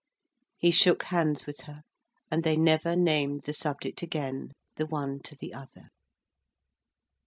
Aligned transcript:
He 0.57 0.71
shook 0.71 1.03
hands 1.03 1.45
with 1.45 1.61
her: 1.67 1.83
and 2.31 2.41
they 2.43 2.57
never 2.57 2.95
named 2.95 3.43
the 3.43 3.53
subject 3.53 4.01
again, 4.01 4.51
the 4.77 4.87
one 4.87 5.19
to 5.19 5.35
the 5.35 5.53
other. 5.53 5.89